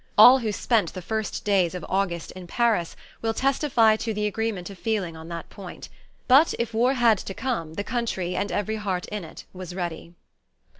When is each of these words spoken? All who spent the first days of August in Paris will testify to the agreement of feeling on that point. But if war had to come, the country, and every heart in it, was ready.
All 0.17 0.39
who 0.39 0.51
spent 0.51 0.93
the 0.95 1.01
first 1.03 1.45
days 1.45 1.75
of 1.75 1.85
August 1.87 2.31
in 2.31 2.47
Paris 2.47 2.95
will 3.21 3.35
testify 3.35 3.97
to 3.97 4.15
the 4.15 4.25
agreement 4.25 4.71
of 4.71 4.79
feeling 4.79 5.15
on 5.15 5.27
that 5.27 5.51
point. 5.51 5.89
But 6.27 6.55
if 6.57 6.73
war 6.73 6.95
had 6.95 7.19
to 7.19 7.35
come, 7.35 7.75
the 7.75 7.83
country, 7.83 8.35
and 8.35 8.51
every 8.51 8.77
heart 8.77 9.05
in 9.09 9.23
it, 9.23 9.45
was 9.53 9.75
ready. 9.75 10.15